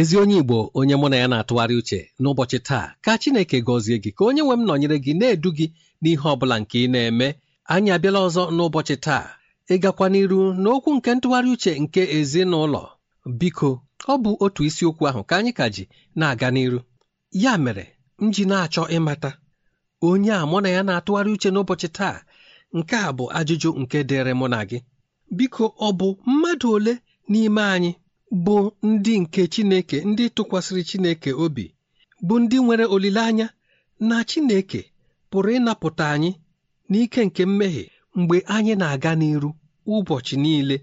[0.00, 4.10] Ezi onye Igbo onye mụ na ya na-atụgharị uche n'ụbọchị taa ka Chineke gọzie gị
[4.16, 5.66] ka onye nwe m nọnyere gị na-edu gị
[6.02, 7.28] n'ihe ọ bụla nke ị na-eme.
[7.72, 9.24] Anyị abịala ọzọ n'ụbọchị taa.
[9.74, 12.82] Ịgakwa n'iru n'okwu nke ntụgharị uche nke ezinụlọ.
[13.40, 13.70] Biko
[14.12, 15.84] ọ bụ otu isiokwu ahụ ka anyị ka ji
[16.18, 16.80] na-aga n'iru.
[17.42, 17.84] Ya mere
[18.22, 19.30] m ji na-achọ ịmata
[20.08, 22.16] onye a mụ na ya na-atụgharị uche n'ụbọchị taa
[22.76, 24.78] nke a bụ ajụjụ nke dịrị mụ na gị.
[25.36, 26.92] Biko ọ bụ mmadụ ole
[27.30, 27.90] n'ime anyị
[28.44, 28.56] bụ
[28.88, 31.64] ndị nke Chineke ndị tụkwasịrị Chineke obi
[32.26, 33.46] bụ ndị nwere olileanya
[34.08, 34.80] na Chineke
[35.30, 36.30] pụrụ ịnapụta anyị
[36.90, 37.84] n'ike nke mmehie
[38.18, 39.50] mgbe anyị na-aga n'iru
[39.94, 40.76] ụbọchị niile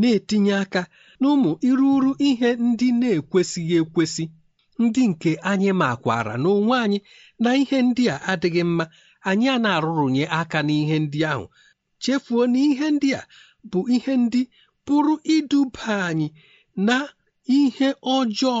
[0.00, 0.82] na-etinye aka
[1.20, 4.24] n'ụmụ iruru ihe ndị na-ekwesịghị ekwesị
[4.82, 6.98] ndị nke anyị makwara n'onwe anyị
[7.42, 8.84] na ihe ndị a adịghị mma
[9.28, 11.44] anyị a na-arụrụnye aka n'ihe ndị ahụ
[12.02, 13.22] chefuo na ihe ndị a
[13.70, 14.40] bụ ihe ndị
[14.86, 16.28] pụrụ iduba anyị
[16.76, 16.96] na
[17.58, 18.58] ihe ọjọọ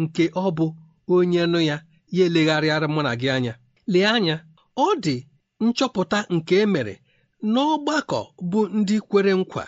[0.00, 0.66] nke ọ bụ
[1.14, 1.76] onye nụ ya
[2.16, 3.54] ya elegharịara mụ na gị anya.
[3.92, 4.36] Lee anya
[4.76, 5.16] ọ dị
[5.64, 6.94] nchọpụta nke emere
[7.52, 9.64] n'ọgbakọ bụ ndị kwere nkwa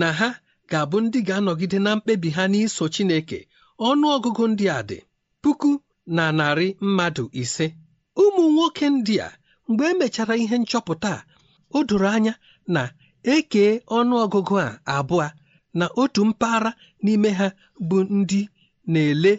[0.00, 0.28] na ha
[0.70, 3.38] ga-abụ ndị ga-anọgide na mkpebi ha n'iso Chineke.
[3.88, 4.98] Ọnụ ọgụgụ ndị a dị
[5.42, 5.70] puku
[6.16, 7.66] na narị mmadụ ise.
[8.22, 9.28] Ụmụ nwoke ndị a
[9.68, 11.24] mgbe emechara ihe nchọpụta a
[11.76, 12.34] o doro anya
[12.74, 12.82] na
[13.34, 15.26] ekee ọnụ ọgụgụ a abụọ.
[15.78, 16.70] Na otu mpaghara
[17.04, 17.46] n'ime ha
[17.88, 18.40] bụ ndị
[18.92, 19.32] na-ele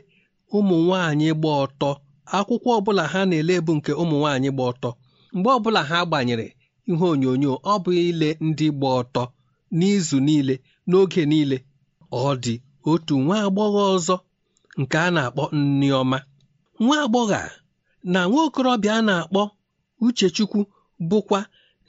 [0.57, 1.89] ụmụ nwanyị gba ọtọ.
[2.37, 4.89] Akwụkwọ ọbụla ha na-ele bụ nke ụmụ nwanyị gba ọtọ.
[5.35, 6.47] Mgbe ọbụla ha gbanyere
[6.91, 9.23] ihe onyonyo ọ bụ ile ndị gba ọtọ
[9.77, 10.55] n'izu niile
[10.89, 11.57] n'oge niile.
[12.11, 12.53] Ọ dị
[12.89, 14.15] otu nwa agbọghọ ọzọ
[14.79, 16.17] nke a na-akpọ nneọma.
[16.83, 17.39] Nwa agbọghọ
[18.13, 19.41] na nwa okorobịa a na-akpọ
[20.05, 20.59] Uchechukwu
[21.09, 21.39] bụkwa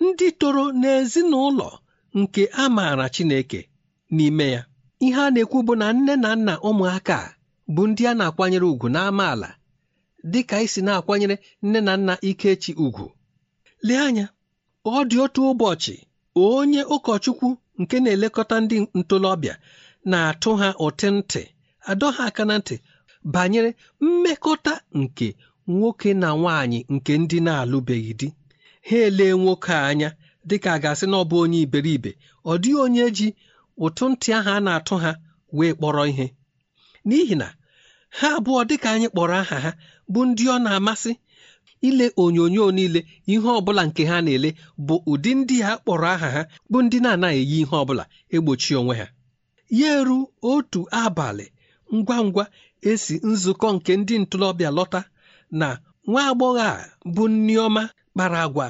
[0.05, 1.69] ndị toro n'ezinụlọ
[2.19, 3.61] nke a maara Chineke.
[4.16, 4.62] N'ime ya.
[5.06, 7.19] Ihe a na-ekwu bụ na nne na nna ụmụaka
[7.75, 9.49] bụ ndị a na-akwanyere ùgwù n'amaala
[10.32, 13.06] dị ka isi na-akwanyere nne na nna Ikechi ùgwù.
[13.87, 14.26] Lee anya
[14.84, 15.94] ọ dị otu ụbọchị
[16.46, 17.49] onye ụkọchukwu
[17.81, 19.55] nke na-elekọta ndị ntolobịa
[20.10, 21.43] na-atụ ha ụtị ntị
[21.90, 22.76] adọ ha aka na ntị
[23.34, 23.70] banyere
[24.05, 25.28] mmekọta nke
[25.75, 28.28] nwoke na nwaanyị nke ndị na-alụbeghị di.
[28.88, 30.08] Ha elee nwoke anya
[30.49, 32.10] dịka a ga-asị na ọ bụ onye iberibe
[32.50, 33.28] ọ dịghị onye ji
[33.85, 35.11] ụtụ ntị ahụ a na-atụ ha
[35.57, 36.27] wee kpọrọ ihe.
[37.09, 37.47] N'ihi na
[38.19, 39.71] ha abụọ dịka anyị kpọrọ aha ha
[40.13, 41.13] bụ ndị ọ na-amasị
[41.89, 43.01] ile onyonyo niile
[43.33, 44.51] ihe ọbụla nke ha na-ele
[44.87, 48.05] bụ ụdị ndị ha kpọrọ aha ha bụ ndị na-anaghị eyi ihe ọbụla
[48.35, 49.07] egbochi onwe ha.
[49.79, 50.19] Ya eru
[50.51, 51.47] otu abalị
[51.97, 52.45] ngwa ngwa
[52.91, 55.01] esi nzukọ nke ndị ntorobịa lọta
[55.61, 55.69] na
[56.09, 56.75] nwa agbọghọ a
[57.15, 57.83] bụ nneọma
[58.15, 58.67] kpara agwa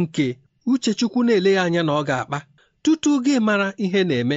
[0.00, 0.26] nke
[0.70, 2.38] uchechukwu na-ele ya anya na ọ ga-akpa.
[2.82, 4.36] Tutu gị mara ihe na-eme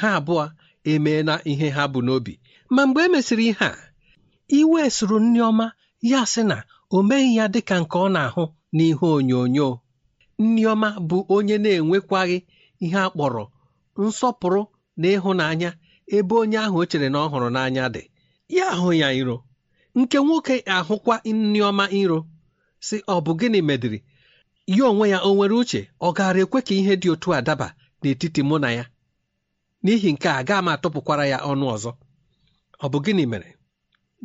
[0.00, 0.44] ha abụọ
[0.92, 2.34] emeela ihe ha bụ n'obi.
[2.74, 3.78] Ma mgbe e mesịrị ihe a
[4.58, 5.66] iwe soro nneọma
[6.10, 6.56] ya sị na
[6.90, 8.44] o meghị ya dịka nke ọ na-ahụ
[8.76, 9.68] n'ihe onyonyo.
[10.42, 12.38] Nneọma bụ onye na-enwekwaghị
[12.84, 13.44] ihe a kpọrọ
[14.02, 14.62] nsọpụrụ
[15.00, 15.70] na ịhụnanya
[16.16, 18.02] ebe onye ahụ o chere na ọ hụrụ n'anya dị.
[18.56, 19.36] Ya ahụ ya iro
[19.98, 22.18] nke nwoke ahụkwa nneọma iro
[22.86, 23.98] si ọ bụ gịnị mediri
[24.76, 25.80] ya onwe ya o nwere uche?
[26.00, 27.68] Ọ gaara ekwe ka ihe dị otu a daba
[28.02, 28.84] n'etiti mụ na ya?
[29.84, 31.90] N'ihi nke a gaa m atụpụkwara ya ọnụ ọzọ.
[32.84, 33.50] Ọ bụ gịnị mere?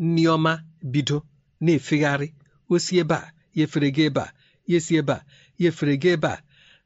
[0.04, 0.54] Nneọma
[0.92, 1.18] bido
[1.64, 2.28] na-efegharị.
[2.74, 4.30] Osi ebe a ya efere gị ebe a
[4.70, 5.22] ya esi ebe a
[5.62, 6.38] ya efere gị ebe a.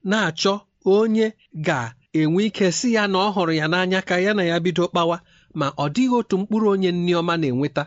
[0.10, 0.54] Na-achọ
[0.96, 1.28] onye
[1.66, 5.18] ga-enwe ike si ya na ọ hụrụ ya n'anya ka ya na ya bido kpawa
[5.60, 7.84] ma ọ dịghị otu mkpụrụ onye nneọma na-enweta.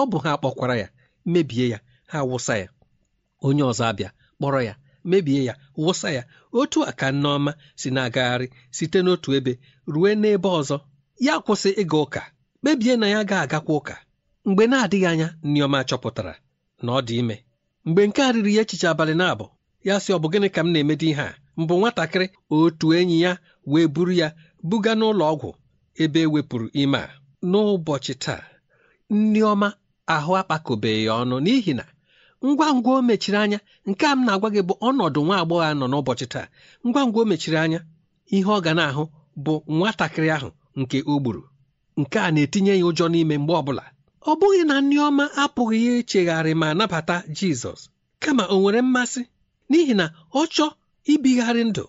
[0.00, 0.88] Ọ bụ ha kpọkwara ya
[1.32, 1.78] mebie ya
[2.10, 2.68] ha wụsa ya.
[3.46, 4.74] Onye ọzọ abịa kpọrọ ya.
[5.10, 6.22] Mebie ya wụsa ya.
[6.52, 8.46] Otu a ka nneọma si na-agagharị
[8.76, 9.52] site n'otu ebe
[9.92, 10.76] rue n'ebe ọzọ.
[11.26, 12.22] Ya kwụsị ịga ụka.
[12.60, 13.94] Kpebie na ya ga-agakwa ụka.
[14.46, 16.34] Mgbe na-adịghị anya nneọma chọpụtara
[16.84, 17.36] na ọ dị ime.
[17.86, 19.46] Mgbe nke a riri ya echiche abalị na-abụ
[19.86, 21.34] ya sị ọ bụ gịnị ka m na-emedi ihe a?
[21.60, 22.26] Mbụ nwatakịrị.
[22.56, 23.32] Otu enyi ya
[23.70, 24.28] wee buru ya
[24.68, 25.50] buga n'ụlọ ọgwụ
[26.02, 27.08] ebe e wepụrụ ime a.
[27.50, 28.42] N'ụbọchị taa
[29.10, 29.68] nneọma
[30.14, 31.84] ahụ akpakọbeghị ọnụ n'ihi na
[32.46, 33.58] ngwa ngwa o mechiri anya
[33.88, 36.46] nke a m na-agwa gị bụ ọnọdụ nwa agbọghọ nọ n'ụbọchị taa.
[36.86, 37.80] Ngwa ngwa o mechiri anya
[38.36, 39.04] ihe ọ ga na-ahụ
[39.44, 40.48] bụ nwatakịrị ahụ
[40.80, 41.42] nke o gburu.
[42.00, 43.84] Nke a na-etinye ya ụjọ n'ime mgbe ọbụla.
[44.30, 47.80] Ọ bụghị na nneọma apụghị ya echegharị ma nabata Jizọs
[48.22, 49.22] kama o nwere mmasị?
[49.70, 50.68] N'ihi na ọ chọọ
[51.12, 51.84] ibigharị ndụ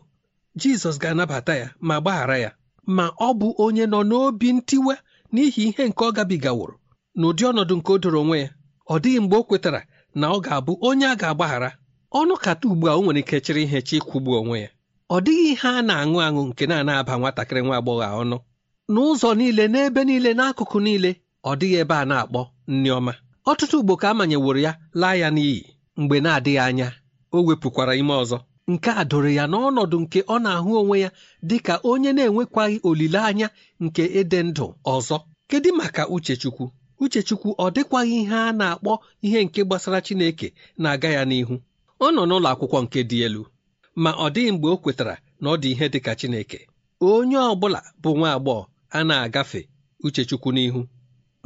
[0.61, 2.51] Jizọs ga-anabata ya ma gbaghara ya.
[2.95, 4.93] Ma ọ bụ onye nọ n'obi ntiwe
[5.33, 6.75] n'ihi ihe nke ọ gabigaworo
[7.19, 8.49] n'ụdị ọnọdụ nke o doro onwe ya
[8.93, 9.81] ọ dịghị mgbe o kwetara
[10.19, 11.69] na ọ ga-abụ onye a ga-agbaghara
[12.19, 14.69] ọnụ kata ugbu a o nwere ike chịrị ihe chi ịkwụgbu onwe ya.
[15.09, 18.37] Ọ dịghị ihe a na-aṅụ aṅụ nke na-aba nwatakịrị nwa agbọghọ ọnụ.
[18.93, 21.11] N'ụzọ niile n'ebe niile n'akụkụ niile
[21.49, 23.13] ọ dịghị ebe a na-akpọ nneọma
[23.49, 24.71] ọtụtụ ugbo ka a manyeworo ya
[25.01, 25.59] laa ya n'iyi
[25.99, 26.87] mgbe na-adịghị anya
[27.35, 28.37] o wepụkwara ime ọzọ.
[28.71, 31.09] Nke a doro ya n'ọnọdụ nke ọ na-ahụ onwe ya
[31.49, 33.47] dị ka onye na-enwekwaghị olileanya
[33.83, 34.65] nke ịdị ndụ
[34.95, 35.17] ọzọ.
[35.49, 36.65] Kedu maka uchechukwu?
[37.03, 38.93] Uchechukwu ọ dịkwaghị ihe a na-akpọ
[39.25, 40.47] ihe nke gbasara Chineke
[40.81, 41.55] na-aga ya n'ihu.
[42.05, 43.41] Ọ nọ n'ụlọ akwụkwọ nke dị elu
[44.03, 46.59] ma ọ dịghị mgbe o kwetara na ọ dị ihe dị ka Chineke.
[47.09, 48.63] Onye ọ bụla bụ nwa agbọghọ
[48.97, 49.61] a na-agafe
[50.05, 50.81] uchechukwu n'ihu.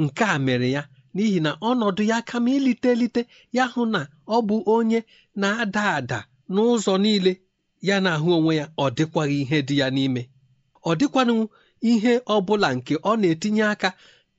[0.03, 0.81] Nke a mere ya
[1.15, 3.21] n'ihi na ọnọdụ ya kama ilite elite
[3.55, 4.99] ya hụ na ọ bụ onye
[5.41, 6.19] na-ada ada
[6.53, 7.31] n'ụzọ niile
[7.87, 10.21] ya na-ahụ onwe ya ọ dịkwaghị ihe dị ya n'ime.
[10.89, 11.35] Ọ dịkwanụ
[11.91, 13.89] ihe ọ bụla nke ọ na-etinye aka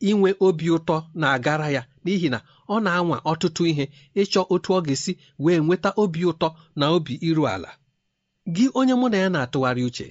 [0.00, 2.38] inwe obi ụtọ na-agara ya n'ihi na
[2.68, 3.84] ọ na-anwa ọtụtụ ihe
[4.22, 5.12] ịchọ otu ọ ga-esi
[5.44, 7.70] wee nweta obi ụtọ na obi iru ala.
[8.54, 10.08] Gị onye mụ na ya na-atụgharị uche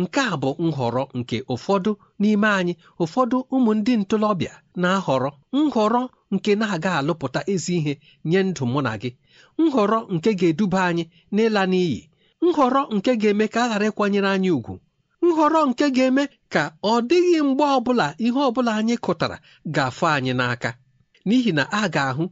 [0.00, 5.30] nke a bụ nhọrọ nke ụfọdụ n'ime anyị ụfọdụ ụmụ ndị ntorobịa na-ahọrọ
[5.66, 6.00] nhọrọ
[6.34, 7.92] nke na-aga alụpụta ezi ihe
[8.30, 9.10] nye ndụ mụ na gị
[9.64, 11.04] nhọrọ nke ga-eduba anyị
[11.34, 12.00] n'ịla n'iyi
[12.46, 14.74] nhọrọ nke ga-eme ka a ghara ịkwanyere anyị ùgwù
[15.26, 19.36] nhọrọ nke ga-eme ka ọ dịghị mgbe ọbụla ihe ọbụla anyị kụtara
[19.74, 20.70] ga-afụ anyị n'aka.
[21.26, 22.24] N'ihi na a ga-ahụ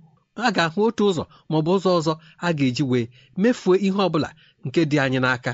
[0.46, 2.12] a ga-ahụ otu ụzọ maọbụ ụzọ ọzọ
[2.46, 3.06] a ga-eji wee
[3.42, 4.28] mefuo ihe ọbụla
[4.66, 5.52] nke dị anyị n'aka.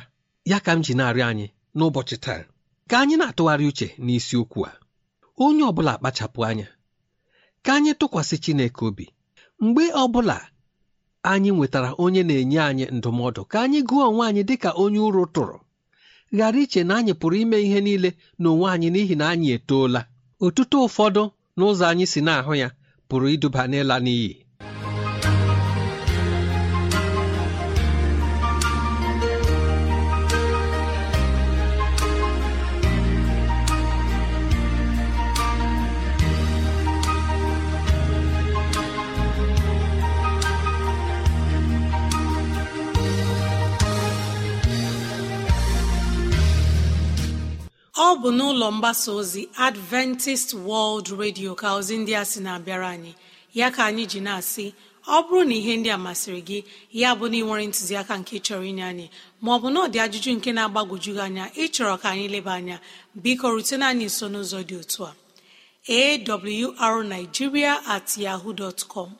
[0.50, 2.42] Ya ka m ji na-arịọ anyị n'ụbọchị taa.
[2.90, 4.72] Ka anyị na-atụgharị uche n'isiokwu a.
[5.44, 6.66] Onye ọbụla kpachapụ anya
[7.64, 9.06] ka anyị tụkwasị Chineke obi.
[9.64, 10.36] Mgbe ọbụla
[11.32, 15.56] anyị nwetara onye na-enye anyị ndụmọdụ ka anyị gụọ onwe anyị dịka onye ụrụ tụrụ.
[16.36, 18.10] Ghara iche na anyị pụrụ ime ihe niile
[18.40, 20.00] n'onwe anyị n'ihi na anyị etoola.
[20.44, 21.22] Otuto ụfọdụ
[21.56, 22.68] n'ụzọ anyị si na-ahụ ya
[23.08, 24.30] pụrụ iduba n'ịla n'iyi.
[48.24, 53.12] Bụ n'ụlọ mgbasa ozi adventist world radio ka ozi ndị a sị na-abịara anyị.
[53.54, 54.72] Ya ka anyị ji na-asị
[55.06, 56.58] ọ bụrụ na ihe ndị a masịrị gị
[57.00, 59.06] ya bụ na ị nwere ntụziaka nke chọrọ inye anyị
[59.44, 62.76] maọbụ na ọ dị ajụjụ nke na-agbagwoju gị anya ịchọrọ ka anyị leba anya
[63.22, 65.12] biko rutena anyị nso n'ụzọ dị otu a.
[66.86, 69.10] Awrnigeria at yahoo dot com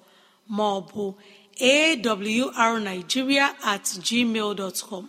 [0.56, 1.02] maọbụ
[1.60, 5.04] awrnigeria at gmail dot com.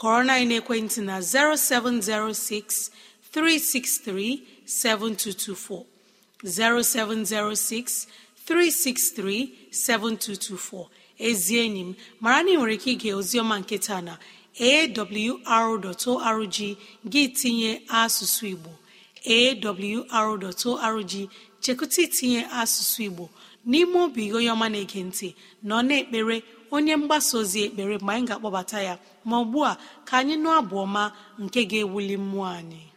[0.00, 2.90] Kọrọ na ekwentị na 0706
[3.34, 5.84] 363 7224
[6.44, 8.06] 0706
[8.46, 10.86] 363 7224
[11.18, 14.14] ezi enyi m mara na ị nwere ike ige oziọma nke taa na
[14.60, 16.56] awr.org
[17.12, 18.70] gị tinye asụsụ Igbo.
[19.36, 21.12] Awr.org
[21.62, 23.24] chekụta itinye asụsụ Igbo.
[23.68, 25.28] N'ime obi onye ọma na-ege ntị
[25.68, 26.36] nọ na-ekpere
[26.74, 28.94] onye mgbasa ozi ekpere mgbe anyị ga-akpọbata ya.
[29.28, 29.72] Ma ugbu a
[30.06, 31.02] ka anyị nụ abụ ọma
[31.42, 32.89] nke ga-ewuli mmụọ anyị.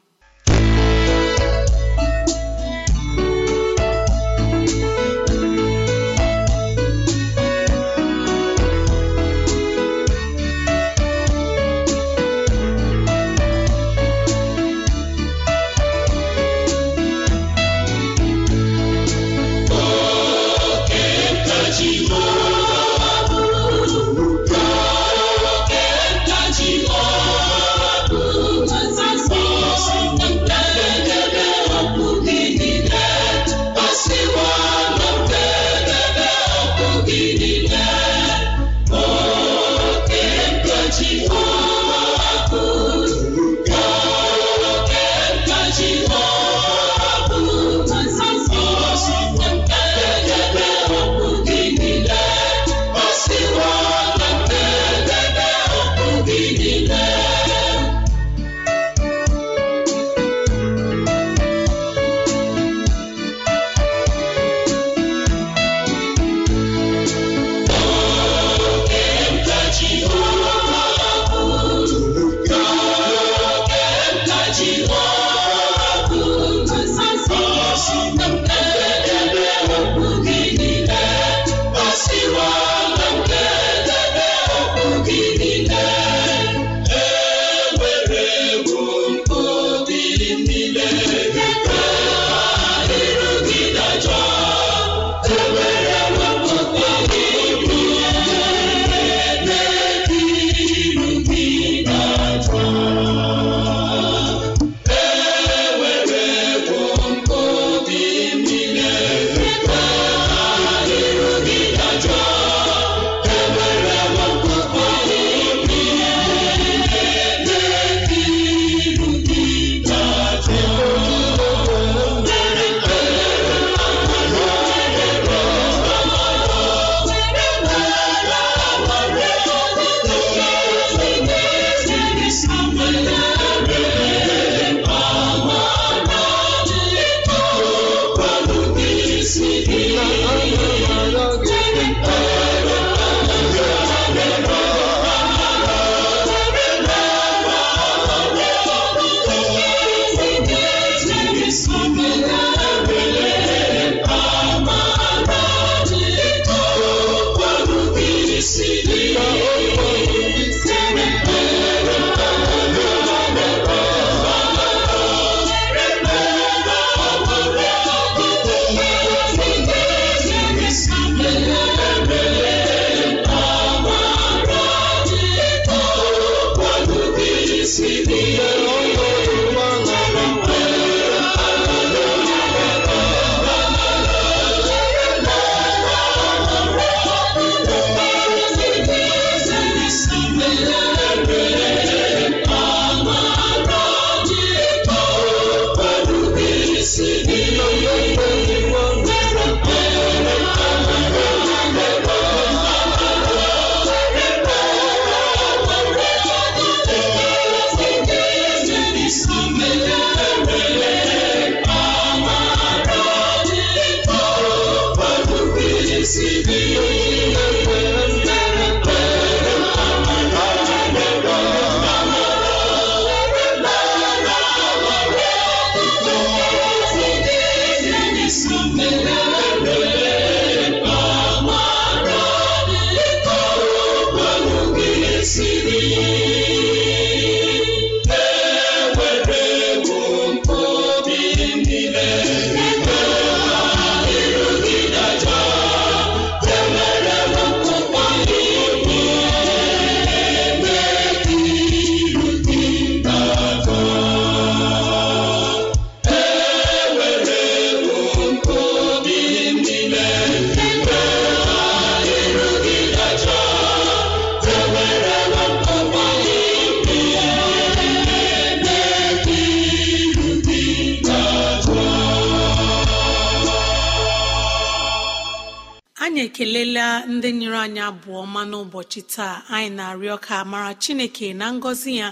[277.12, 282.07] Ndị nyere anyị abụọ ma n'ụbọchị taa anyị na-arịọ ka mara chineke na ngọzi ya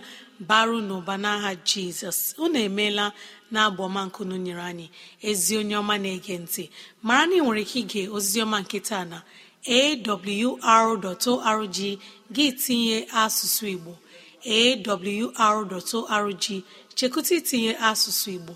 [0.48, 2.20] baru n'ụba n'aha jizọs.
[2.44, 3.06] Unu emeela
[3.52, 4.88] na abụ ọma nkunu nyere anyị.
[5.30, 6.64] Ezi onye ọma na-ege ntị
[7.08, 9.18] mara na ị nwere ike ige oziọma nkịta na
[9.78, 11.78] awr.org
[12.36, 13.94] gị tinye asụsụ igbo.
[14.58, 16.46] Awr.org
[16.98, 18.54] chekụta itinye asụsụ igbo.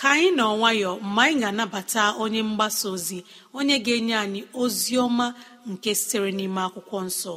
[0.00, 3.18] Ka anyị nọ nwayọọ mgbe anyị ga-anabata onye mgbasa ozi
[3.58, 5.26] onye ga-enye anyị ozi ọma
[5.72, 7.34] nke sitere n'ime akwụkwọ nsọ.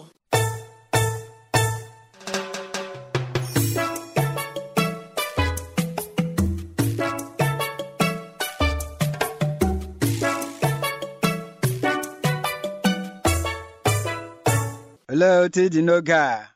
[15.12, 16.50] Olee otu ị dị n'oge a?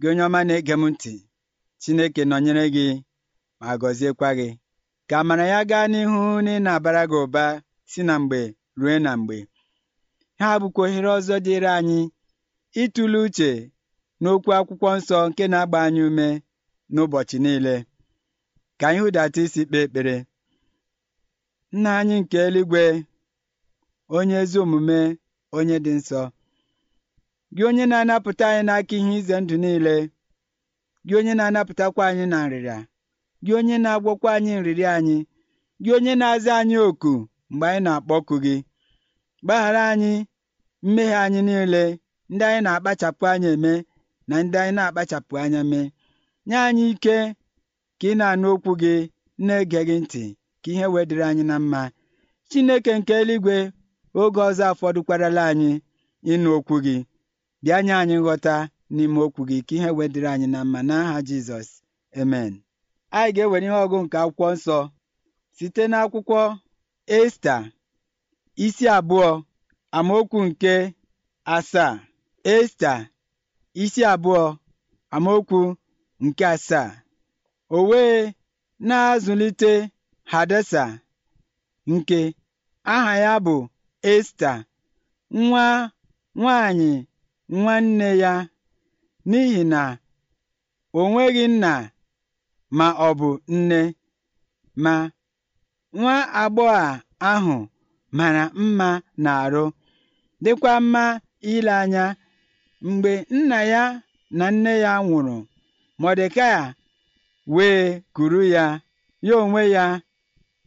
[0.00, 1.14] Gị onye ọma na-ege m ntị.
[1.82, 2.86] Chineke nọnyere gị
[3.60, 4.48] ma gọziekwa gị.
[5.08, 7.44] Ka amara ya gaa n'ihu na ị na-abara gị ụba
[7.90, 8.40] si na mgbe
[8.80, 9.36] rue na mgbe.
[10.42, 12.00] Ha bụkwa ohere ọzọ dịịrị anyị
[12.82, 13.50] ịtụle uche
[14.20, 16.26] n'okwu akwụkwọ nsọ nke na-agba anyị ume
[16.92, 17.74] n'ụbọchị niile.
[18.78, 20.16] Ka anyị hụdata isi kpee ekpere.
[21.74, 22.82] Nna anyị nke eluigwe
[24.16, 24.98] onye ezi omume
[25.56, 26.20] onye dị nsọ
[27.54, 29.94] gị onye na-anapụta anyị n'aka ihe ize ndụ niile
[31.06, 32.78] gị onye na-anapụtakwa anyị na nrịrịa
[33.44, 35.16] gị onye na-agwọkwa anyị nrịrị anyị
[35.82, 37.12] gị onye na-aza anyị oku
[37.50, 38.56] mgbe anyị na-akpọku gị.
[39.44, 40.12] Gbaghara anyị
[40.82, 41.82] mmehie anyị niile
[42.32, 43.72] ndị anyị na-akpachapụ anya eme
[44.28, 45.86] na ndị anyị na-akpachapụ anya mee
[46.46, 47.16] nye anyị ike
[47.98, 48.94] ka ị na-anụ okwu gị
[49.46, 50.24] na-ege gị ntị
[50.62, 51.82] ka ihe wedịrị anyị na mma.
[52.48, 53.56] Chineke nke eluigwe
[54.20, 55.70] oge ọzọ afọdụkwarala anyị
[56.32, 56.96] ịnụ okwu gị.
[57.62, 58.54] Bịa nye anyị nghọta
[58.94, 60.80] n'ime okwu gị ka ihe wedịrị anyị na mma.
[60.88, 61.68] N'aha Jizọs
[62.20, 62.52] amen.
[63.16, 64.78] Anyị ga-ewere ihe ọgụ nke akwụkwọ nsọ
[65.56, 66.40] site n'akwụkwọ
[67.18, 67.56] Esta
[68.64, 69.28] isi abụọ.
[69.98, 70.74] Amaokwu nke
[71.56, 71.92] asaa
[72.54, 72.92] Esta
[73.82, 74.44] isi abụọ.
[75.14, 75.60] Amaokwu
[76.24, 76.88] nke asaa.
[77.76, 78.16] O wee
[78.86, 79.72] na-azụlite
[80.30, 80.84] Hadesa
[81.92, 82.18] nke
[82.94, 83.56] aha ya bụ
[84.12, 84.50] Esta
[85.40, 85.64] nwa
[86.38, 86.90] nwanyị
[87.60, 88.32] nwanne ya
[89.28, 89.82] n'ihi na
[90.98, 91.72] o nweghị nna
[92.78, 93.80] ma ọ bụ nne.
[94.84, 94.94] Ma
[95.98, 96.80] nwa agbọghọ
[97.30, 97.56] ahụ
[98.16, 98.88] mara mma
[99.22, 99.64] n'arụ.
[100.44, 101.04] Dịkwa mma
[101.52, 102.04] ile anya
[102.88, 103.82] mgbe nna ya
[104.38, 105.36] na nne ya nwụrụ.
[106.00, 106.74] Mọdekai
[107.54, 107.80] wee
[108.14, 108.64] kuru ya
[109.26, 109.84] ya onwe ya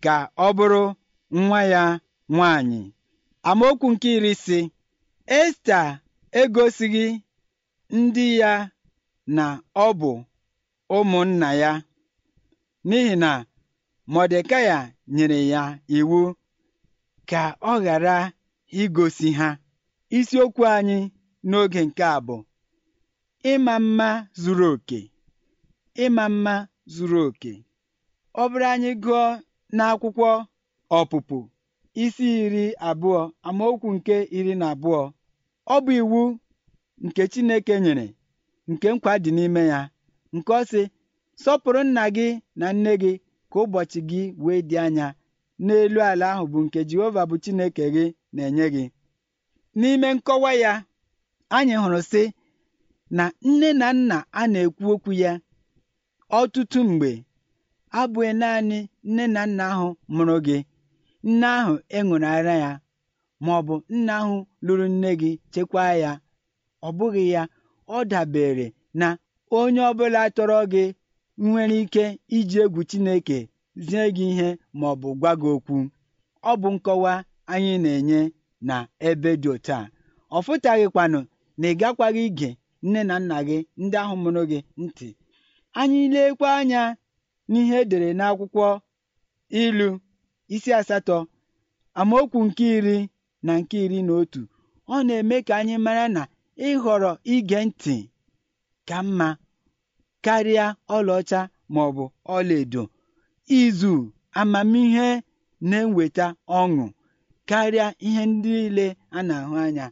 [0.04, 0.84] ka ọ bụrụ
[1.38, 1.84] nwa ya
[2.34, 2.82] nwanyị
[3.50, 4.60] amaokwu nke iri si
[5.40, 5.80] Esta
[6.42, 7.06] egosighị
[7.98, 8.52] ndị ya
[9.36, 10.12] na ọ bụ
[10.98, 11.72] ụmụnna ya
[12.88, 13.32] n'ihi na
[14.14, 14.68] Mọdekai
[15.16, 15.62] nyere ya
[15.98, 16.20] iwu
[17.30, 18.18] ka ọ ghara
[18.82, 19.50] igosi ha.
[20.18, 20.98] Isiokwu anyị
[21.50, 22.38] n'oge nke a bụ
[23.52, 24.10] ịma mma
[24.42, 25.00] zuru oke.
[26.04, 26.54] Ịma mma
[26.94, 27.52] zuru oke.
[28.42, 29.22] Ọ bụrụ anyị gụọ
[29.76, 30.30] n'akwụkwọ
[31.00, 31.38] ọpụpụ
[32.04, 35.02] isi iri abụọ amaokwu nke iri na abụọ
[35.74, 36.22] ọ bụ iwu
[37.06, 38.06] nke Chineke nyere
[38.72, 39.80] nke nkwa dị n'ime ya
[40.36, 40.82] nke ọ sị
[41.42, 42.28] sọpụrụ nna gị
[42.60, 43.12] na nne gị
[43.52, 45.08] ka ụbọchị gị wee dị anya
[45.66, 48.84] n'elu ala ahụ bụ nke Jehova bụ Chineke gị na-enye gị.
[49.80, 50.72] N'ime nkọwa ya
[51.56, 52.24] anyị hụrụ sị
[53.18, 55.32] na nne na nna a na-ekwu okwu ya
[56.40, 57.10] ọtụtụ mgbe
[58.00, 58.78] abụghị naanị
[59.10, 60.58] nne na nna ahụ mụrụ gị
[61.30, 62.72] nne ahụ ịṅụrụ ara ya
[63.44, 64.36] ma ọ bụ nna ahụ
[64.66, 66.12] lụrụ nne gị chekwaa ya
[66.88, 67.42] ọ bụghị ya
[67.96, 68.68] ọ dabere
[69.00, 69.08] na
[69.58, 70.84] onye ọbụla tọrọ gị
[71.44, 72.04] nwere ike
[72.38, 73.38] iji egwu Chineke
[73.86, 75.76] zie gị ihe ma ọ bụ gwa gị okwu.
[76.50, 77.12] Ọ bụ nkọwa
[77.54, 78.20] anyị na-enye.
[78.68, 78.76] Na
[79.08, 79.90] ebe dị otu a.
[80.36, 81.20] Ọ fụtaghịkwanụ
[81.60, 82.50] na ị gakwaghị ige
[82.86, 85.08] nne na nna gị ndị ahụ mụrụ gị ntị.
[85.80, 86.82] Anyị lekwa anya
[87.52, 88.66] n'ihe edere n'akwụkwọ
[89.62, 89.90] ilu
[90.56, 91.18] isi asatọ
[92.00, 92.98] amaokwu nke iri
[93.46, 94.42] na nke iri na otu.
[94.94, 96.22] Ọ na-eme ka anyị mara na
[96.68, 97.96] ịhọrọ ige ntị
[98.88, 99.28] ka mma
[100.26, 101.40] karịa ọlaọcha
[101.74, 102.84] ma ọ bụ ọlaedo.
[103.60, 103.94] Izu
[104.40, 105.08] amamihe
[105.70, 106.26] na-eweta
[106.60, 106.86] ọṅụ.
[107.50, 109.86] Karịa ihe ndị niile a na-ahụ anya.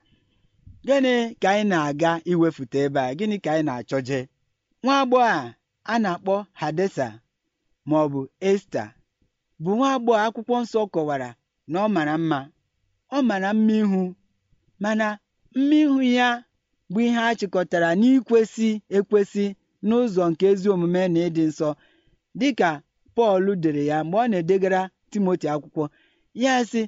[0.87, 3.15] Gịnị ka anyị na-aga iwefute ebe a?
[3.17, 4.19] Gịnị ka anyị na-achọje
[4.83, 7.07] nwa agbọghọ a a na-akpọ Hadesa
[7.87, 8.83] ma ọ bụ Esta
[9.63, 11.29] bụ nwa agbọghọ akwụkwọ nsọ kọwara
[11.71, 12.39] na ọ mara mma.
[13.15, 14.01] Ọ mara mma ihu
[14.83, 15.07] mana
[15.55, 16.27] mma ihu ya
[16.91, 19.45] bụ ihe a chịkọtara n'ikwesị ekwesị
[19.87, 21.69] n'ụzọ nke ezi omume na ịdị nsọ
[22.39, 22.69] dịka
[23.15, 25.83] Pọl dere ya mgbe ọ na-edegara Timoti akwụkwọ.
[26.43, 26.81] Ya sị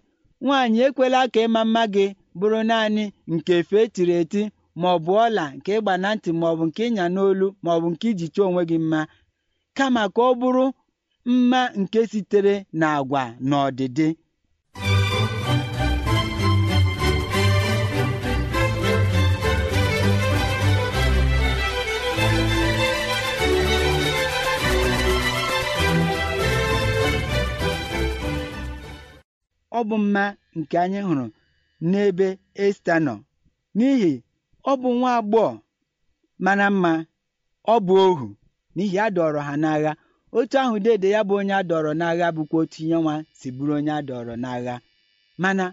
[0.46, 2.06] nwaanyị ekwela ka ịma mma gị
[2.40, 3.04] bụrụ naanị
[3.34, 4.42] nke efe etiri eti
[4.80, 7.70] ma ọ bụ ọla nke ịgba na ntị ma ọ bụ nke ịnya n'olu ma
[7.76, 9.00] ọ bụ nke iji chọọ onwe gị mma.
[9.78, 10.66] Kama ka ọ bụrụ
[11.32, 14.08] mma nke sitere n'agwa na ọdịdị.
[29.78, 30.24] Ọ bụ mma
[30.58, 31.26] nke anyị hụrụ
[31.90, 32.28] n'ebe
[32.64, 33.14] esta nọ.
[33.78, 34.12] N'ihi
[34.72, 35.52] ọ bụ nwa agbọghọ
[36.44, 36.92] mara mma
[37.74, 38.28] ọ bụ ohu.
[38.76, 39.92] N'ihi a dọrọ ha n'agha.
[40.38, 43.74] Otu ahụ dede ya bụ onye a dọrọ n'agha bụkwa otu ihe nwa si bụrụ
[43.80, 44.76] onye a dọrọ n'agha.
[45.42, 45.66] Mana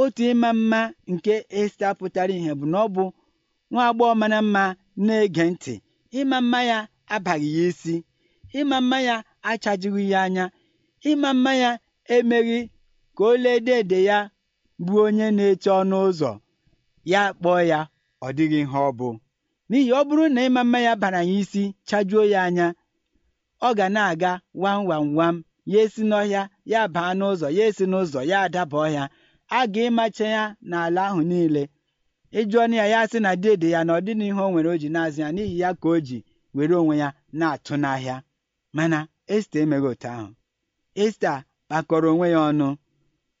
[0.00, 0.80] otu ịma mma
[1.12, 3.04] nke esta pụtara ihe bụ na ọ bụ
[3.70, 4.62] nwa agbọghọ mara mma
[5.06, 5.74] na-ege ntị.
[6.18, 6.78] Ịma mma ya
[7.14, 7.94] abaghị ya isi.
[8.58, 9.16] Ịma mma ya
[9.50, 10.44] achajighị ya anya.
[11.10, 11.70] Ịma mma ya
[12.14, 12.58] emeghị
[13.16, 14.18] ka o lee dede ya
[14.84, 16.30] bụ onye na-eche ọnụ ụzọ
[17.12, 17.80] ya kpọọ ya
[18.26, 19.08] ọ dịghị ihe ọ bụ.
[19.70, 22.66] N'ihi ọ bụrụ na ịma mma ya bara ya isi chajuo ya anya
[23.66, 25.36] ọ ga na-aga wam wam wam.
[25.72, 29.04] Ya esi n'ọhịa ya baa n'ụzọ ya esi n'ụzọ ya adaba ọhịa.
[29.48, 31.62] A ga ịmacha ya n'ala ahụ niile.
[32.38, 34.76] Ịjụọ na ya ya sị na dede ya na ọ dịghị ihe o nwere o
[34.82, 36.18] ji na-azụ ya n'ihi ya ka o ji
[36.56, 38.16] were onwe ya na-atụ n'ahịa.
[38.76, 38.98] Mana
[39.34, 40.28] esta emeghị otu ahụ.
[41.04, 41.32] Esta
[41.68, 42.68] kpakọrọ onwe ya ọnụ.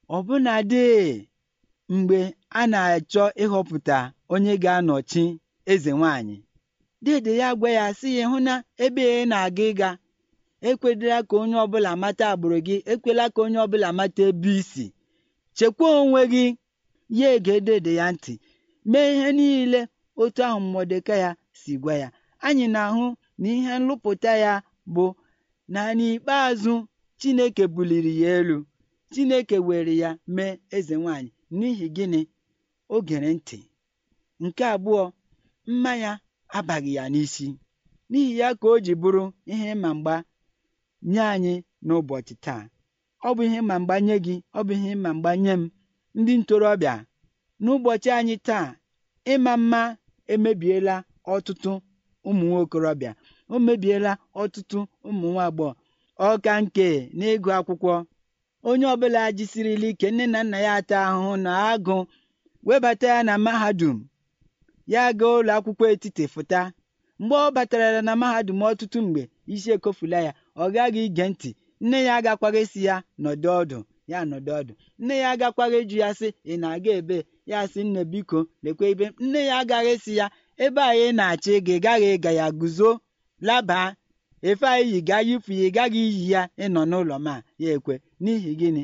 [0.08, 0.84] Ọbụnadị
[1.94, 2.18] mgbe
[2.50, 3.96] a na-achọ ịhọpụta
[4.32, 5.24] onye ga-anọchi
[5.72, 6.36] eze nwanyị
[7.04, 9.90] dede ya gwa ya sị ya hụ na ebe ị na-aga ịga
[10.68, 14.86] ekwedela ka onye ọbụla mata agbụrụ gị ekwela ka onye ọbụla mata ebe isi
[15.56, 16.44] chekwa onwe gị
[17.18, 18.34] ya ege dede ya ntị.
[18.90, 19.80] Mee ihe niile
[20.22, 22.08] otu ahụ Mọdeka ya si gwa ya.
[22.46, 23.04] Anyị na-ahụ
[23.40, 24.52] na ihe nlụpụta ya
[24.94, 25.04] bụ
[25.72, 26.74] na n'ikpeazụ
[27.20, 28.58] Chineke buliri ya elu.
[29.14, 32.20] Chineke were ya mee eze nwanyị n'ihi gịnị?
[32.94, 33.58] O gere ntị.
[34.42, 35.02] Nke abụọ
[35.70, 36.12] mma ya
[36.56, 37.46] abaghị ya n'isi.
[38.10, 39.22] N'ihi ya ka o ji bụrụ
[39.52, 40.14] ihe ịma mgba
[41.12, 41.54] nye anyị
[41.86, 42.62] n'ụbọchị taa.
[43.26, 45.62] Ọ bụ ihe ịma mgba nye gị ọ bụ ihe ịma mgba nye m
[46.18, 46.94] ndị ntorobịa.
[47.62, 48.66] N'ụbọchị anyị taa
[49.32, 49.80] ịma mma
[50.32, 50.94] emebiela
[51.34, 51.70] ọtụtụ
[52.28, 53.12] ụmụ nwa okorobịa
[53.52, 55.72] o mebiela ọtụtụ ụmụ nwa agbọghọ.
[56.28, 56.86] Ọka nke
[57.18, 57.94] n'ịgụ akwụkwọ.
[58.68, 61.96] Onye ọbụla jisirila ike nne na nna ya ata ahụhụ na agụ
[62.66, 63.96] webata ya na mahadum.
[64.92, 66.60] Ya gaa ụlọ akwụkwọ etiti fụta.
[67.20, 69.22] Mgbe ọ batara na mahadum ọtụtụ mgbe
[69.52, 70.32] isi ekofula ya.
[70.56, 71.50] Ọ gaghị ige ntị.
[71.84, 73.78] Nne ya agakwaghị si ya nọdụ ọdụ
[74.10, 74.72] ya nọdụ ọdụ.
[75.02, 77.18] Nne ya agakwaghị ịjụ ya sị ị na-aga ebe?
[77.50, 79.06] Ya sị nne biko lekwa ebe.
[79.24, 80.26] Nne ya agaghị si ya
[80.64, 82.90] ebe anyị na-achọ ịga ị gaghị ịga ya guzo
[83.46, 83.88] labaa.
[84.48, 87.94] Efe anyị yi gaa yifu ya ị gaghị iyi ya ịnọ n'ụlọ ma ya ekwe.
[88.22, 88.82] N'ihi gịnị?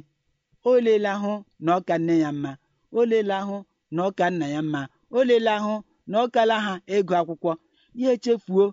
[0.69, 1.33] O leela hụ
[1.65, 2.53] na ọka nne ya mma.
[2.93, 3.57] O leela hụ
[3.95, 4.81] na ọka nna ya mma.
[5.11, 5.75] O leela hụ
[6.11, 7.53] na ọ kala ha ego akwụkwọ.
[8.01, 8.65] Ya echefuo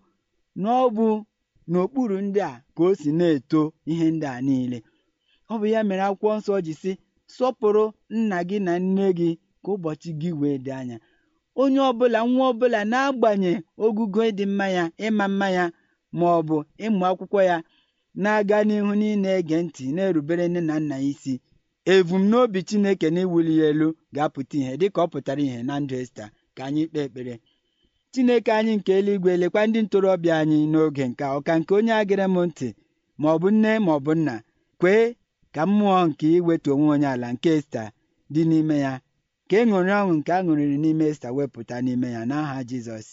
[0.62, 1.08] na ọ bụ
[1.72, 4.78] n'okpuru ndị a ka o si na-eto ihe ndị a niile.
[5.52, 6.92] Ọ bụ ya mere akwụkwọ nsọ ji si
[7.36, 7.84] sọpụrụ
[8.16, 9.30] nna gị na nne gị
[9.64, 10.98] ka ụbọchị gị wee dị anya.
[11.62, 13.52] Onye ọbụla nwa ọbụla na-agbanye
[13.84, 15.64] ogugo ịdị mma ya ịma mma ya
[16.18, 17.58] ma ọ bụ ịmụ akwụkwọ ya
[18.24, 21.34] na-aga n'ihu niile ege ntị na-erubere nne na nna ya isi.
[21.94, 26.26] Ebumnobi Chineke na iwuli ya elu ga-apụta ihe dịka ọ pụtara ihe na ndụ Esta.
[26.56, 27.34] Ka anyị kpee ekpere.
[28.12, 32.38] Chineke anyị nke eluigwe lekwa ndị ntorobịa anyị n'oge nke ọka nke onye agịrị m
[32.48, 32.68] ntị
[33.20, 34.36] ma ọ bụ nne ma ọ bụ nna
[34.80, 35.06] kwee
[35.56, 37.84] ka mmụọ nke iwetu onwe onye ala nke Esta
[38.34, 38.94] dị n'ime ya.
[39.50, 43.08] Ka e ṅụrị ọṅụ nke a ṅụrịrị n'ime Esta wepụta n'ime ya n'aha Jizọs.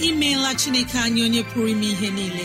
[0.09, 2.45] Imeela chineke anyị onye pụrụ ime ihe niile.